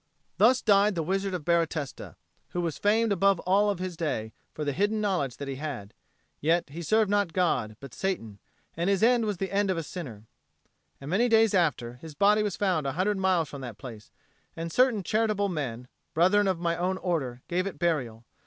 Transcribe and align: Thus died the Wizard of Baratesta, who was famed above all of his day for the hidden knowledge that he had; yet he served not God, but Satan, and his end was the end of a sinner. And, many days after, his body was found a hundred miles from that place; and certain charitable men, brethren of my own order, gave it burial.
Thus 0.39 0.63
died 0.63 0.95
the 0.95 1.03
Wizard 1.03 1.35
of 1.35 1.45
Baratesta, 1.45 2.15
who 2.53 2.61
was 2.61 2.79
famed 2.79 3.11
above 3.11 3.39
all 3.41 3.69
of 3.69 3.77
his 3.77 3.95
day 3.95 4.33
for 4.51 4.65
the 4.65 4.73
hidden 4.73 4.99
knowledge 4.99 5.37
that 5.37 5.47
he 5.47 5.57
had; 5.57 5.93
yet 6.39 6.71
he 6.71 6.81
served 6.81 7.07
not 7.11 7.33
God, 7.33 7.77
but 7.79 7.93
Satan, 7.93 8.39
and 8.75 8.89
his 8.89 9.03
end 9.03 9.25
was 9.25 9.37
the 9.37 9.51
end 9.51 9.69
of 9.69 9.77
a 9.77 9.83
sinner. 9.83 10.23
And, 10.99 11.11
many 11.11 11.29
days 11.29 11.53
after, 11.53 11.97
his 12.01 12.15
body 12.15 12.41
was 12.41 12.57
found 12.57 12.87
a 12.87 12.93
hundred 12.93 13.19
miles 13.19 13.47
from 13.49 13.61
that 13.61 13.77
place; 13.77 14.09
and 14.55 14.71
certain 14.71 15.03
charitable 15.03 15.49
men, 15.49 15.87
brethren 16.15 16.47
of 16.47 16.59
my 16.59 16.75
own 16.75 16.97
order, 16.97 17.43
gave 17.47 17.67
it 17.67 17.77
burial. 17.77 18.25